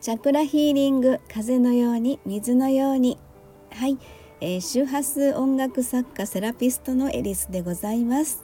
[0.00, 3.18] チャクラヒーリング風のように水のように。
[3.70, 3.98] はい、
[4.40, 8.42] えー、周波数音楽作家セラピストのエリスでございます、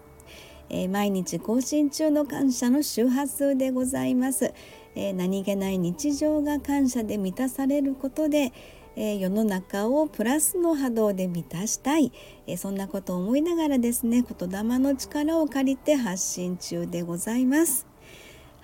[0.69, 4.53] えー、毎日更新中の感謝の周波数でございます、
[4.95, 8.53] えー、何気ない日常が感謝で満たされることで、
[8.95, 12.13] え世の中をプラスの波動で満たしたい、
[12.47, 17.96] えそんなことを思いながらですね言霊の力を借りて発信中でございます。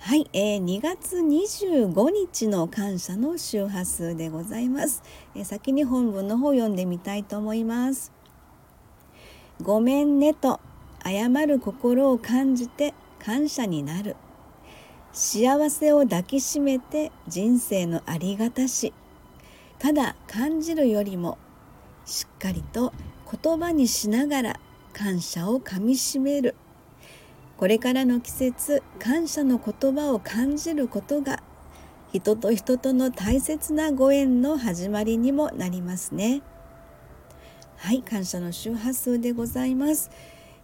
[0.05, 5.01] はい、えー、2月25日の感謝の周波数でございます、
[5.33, 8.11] えー、先に本文の方読んでみたいと思います。
[9.61, 10.59] ごめんねと
[11.05, 14.17] 謝る心を感じて感謝になる。
[15.13, 18.91] 幸せを抱きしめて人生のありがたし。
[19.79, 21.37] ただ感じるよりも
[22.03, 22.91] しっかりと
[23.41, 24.59] 言葉にしながら
[24.91, 26.55] 感謝をかみしめる。
[27.63, 31.41] これからの季節感謝の言葉を感じることが
[32.11, 36.41] 人と人との大切なご縁の始まりにもなりますね。
[37.77, 40.11] はい感謝の周波数でございます。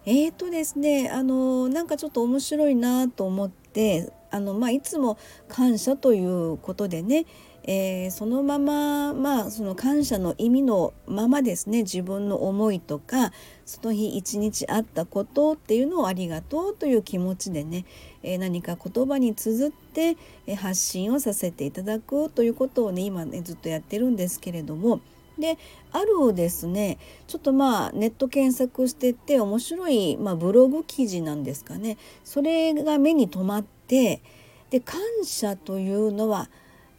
[0.06, 7.26] えーとですねあのなんかちょっと面白いなと思ってあのまあいつも感謝ということでね
[7.72, 13.32] えー、そのまままあその感謝の意味のままですね自分の思いとか
[13.66, 17.86] その日一日あったことっていうのをありがとうという気持ちでね、
[18.24, 20.18] えー、何か言葉に綴って、
[20.56, 25.02] 発信をさせていただくということをね今ねずっとやってるんですけれども
[25.40, 25.58] で
[25.92, 34.22] あるですねちょっとまあネット検索してて面白い、まあ、ブログ記事なんですかねそれが目に留まって
[34.70, 36.50] で感謝というのは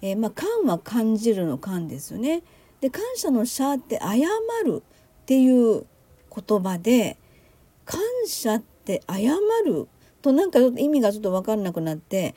[0.02, 2.42] えー、まあ、感は感じるの感ですよね。
[2.80, 4.16] で感謝の「謝」って「謝
[4.64, 4.82] る」
[5.22, 5.84] っていう
[6.34, 7.18] 言葉で
[7.84, 9.86] 感謝って謝る
[10.22, 12.34] となんか意味がちょっと分かんなくなって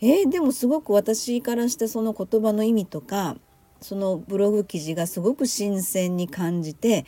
[0.00, 3.36] えー、でもすごく私からしてその言葉の意味とか
[3.80, 7.04] そのブログ記事がすごく新鮮に感じて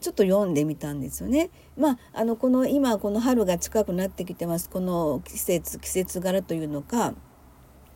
[0.00, 1.50] ちょっと読んでみたんですよね。
[1.76, 7.14] まあ、あのこの今この春が近くなってきてますこの季節季節柄というのか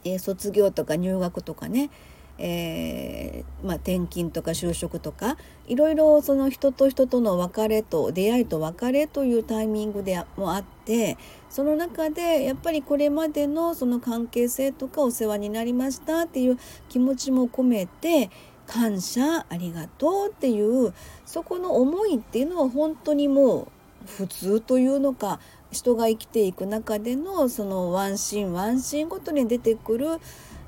[0.05, 1.91] えー、卒業とか入学とかね、
[2.39, 5.37] えー、まあ、転勤とか就職とか
[5.69, 11.17] いろいろその人と人との別れと出会いと別れというタイミングでもあって
[11.49, 16.59] その中でやっぱりこれまでのその関係性とかお世話になりましたっていう
[16.89, 18.31] 気持ちも込めて
[18.67, 20.93] 感謝ありがとうっていう
[21.25, 23.69] そこの思いっていうのは本当にもう
[24.07, 25.39] 普通というのか
[25.71, 30.07] 人が生きていく中でのそのワンシーンワンシーンごとに出てくる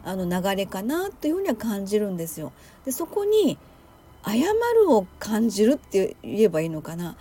[0.06, 2.52] あの流れかなというふうには感じるんですよ。
[2.84, 3.58] でそこに
[4.24, 4.32] 謝
[4.74, 7.16] るを感じるって言えばいいのかな。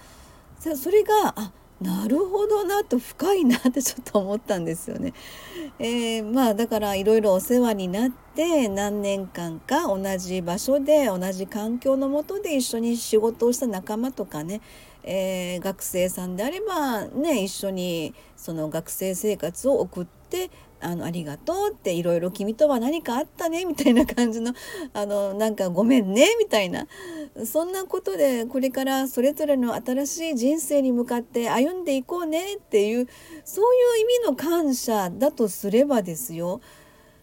[0.59, 1.51] それがあ
[1.81, 5.13] なるほどなと深いなってちょっと思ったんですよね。
[5.77, 14.61] えー、まあだからいろいろお世話になって何年間か同じ場所で同じ環境のもとで一緒に仕事をした仲間とかね、
[15.03, 20.49] えー、学生さんであればね一緒にその学生生活を送って
[20.81, 24.53] あのありがとうっていろいろ君とは何かあったねみたいな感じの
[24.93, 26.87] あのなんかごめんねみたいな。
[27.45, 33.07] そんなことでこれからそれぞれの新しい人生に向かって歩んでいこうねっていう
[33.43, 36.61] そういう意味の感謝だとすればですよ。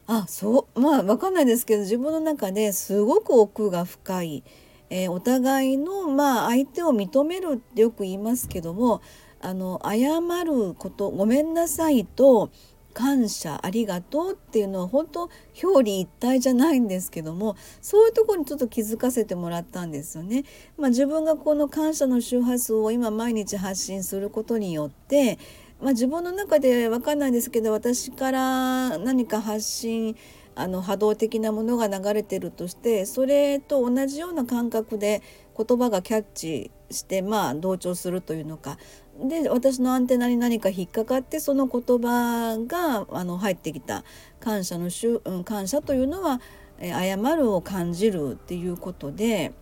[0.06, 4.44] あそうまあ分かんないですけど自分の中ですごく奥が深い、
[4.90, 9.00] えー、お互いのまあ相手を認めるってよく言いますけども
[9.40, 12.50] あの謝ることごめんなさいと
[12.92, 15.30] 感謝ありがとうっていうのは本当
[15.62, 20.44] 表裏一体じゃないんですけどもそういうとこにちょっと気づかせてもらったんですよね。
[20.76, 25.38] まあ、自分がこの感謝の周波数を今毎日発信することによって
[25.80, 30.16] まあ、自分の中で分かんないんですけど私から何か発信
[30.54, 35.22] あの波動的なものが流れてるとしてそれと同じような感覚で
[35.56, 38.78] 言葉がキャッチしてまあ同調するというのか。
[39.22, 44.04] で私のアンテナに何か引っかかってその言葉があの入ってきた。
[44.40, 46.40] 感謝のしゅ、うん、感謝というのは、
[46.80, 49.52] え謝るを感じるっていうことで、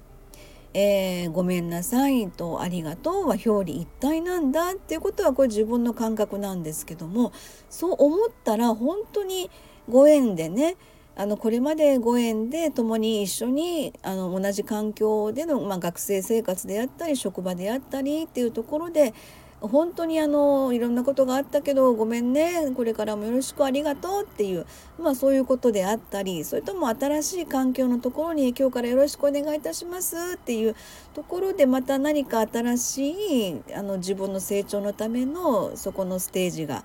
[0.72, 7.32] えー、ごめんなさいとありがとうは表裏一体なんだっていうことはこれ自分の感覚なんですけども
[7.68, 9.50] そう思ったら本当に
[9.88, 10.76] ご縁でね
[11.20, 19.12] あのこれまでご縁で共に一緒にあの同じ環境での、まあ、学生生活であったり職場であったりっていうところで
[19.60, 24.64] 本当にあのいろんなことがあったけどごめんねこれからもよろしくありがとうっていう、
[24.98, 30.74] まあ、そういうことであったりそれとも新しい環境のところに今日からよろしくお願いいたしますっていう
[31.12, 33.10] ところでまた何か新し
[33.50, 36.82] いあの自分の成長のためのそこのステージが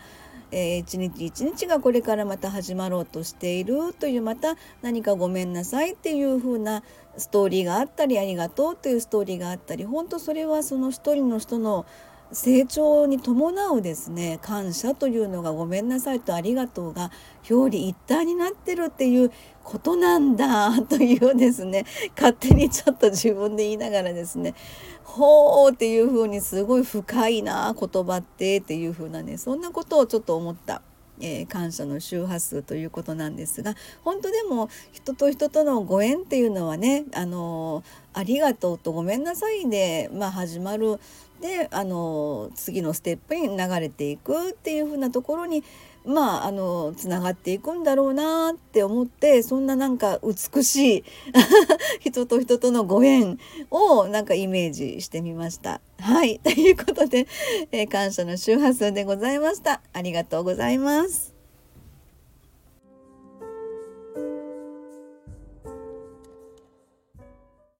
[0.51, 6.83] えー、一日一日がこれからまた始まろうとしているというまた何かごめんなさいっていう風な
[7.17, 11.85] ストーリーがあったりありがとうというストーリーがあったり本当それはその一人の人の
[12.31, 17.11] 成長に伴うですね感謝というのがごめんなさいとありがとうが
[17.49, 19.31] 表裏一体になってるっていう
[19.63, 21.85] ことなんだ というですね
[22.15, 24.53] 勝手にちょっと自分で言いながらですね
[25.03, 30.81] ほうっていう風にすごい深いな言葉ってっていう風なねそんなことをちょっと思った。
[31.21, 40.99] えー、感謝の周波数ということなんですが本当でも人と人とのご縁っていうのはねあのー、ありがとうとごめんなさいで、まあ、始まる
[41.41, 45.63] であの次のステップに流れていくっていう風なところに
[46.05, 51.03] まああのつながっていくんだろうなって思ってそんななんか美しい
[51.99, 53.37] 人と人とのご縁
[53.69, 55.81] をなんかイメージしてみました。
[55.99, 57.27] はいということで、
[57.71, 59.81] えー、感謝の周波数でございました。
[59.91, 61.34] ありがとうございます。